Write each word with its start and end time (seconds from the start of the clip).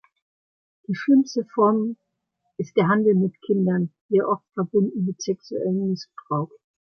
Die 0.87 0.95
schlimmste 0.95 1.45
Form 1.53 1.95
ist 2.57 2.75
der 2.75 2.87
Handel 2.87 3.13
mit 3.13 3.39
Kindern, 3.45 3.93
sehr 4.09 4.27
oft 4.27 4.47
verbunden 4.55 5.05
mit 5.05 5.21
sexuellem 5.21 5.89
Missbrauch. 5.91 6.49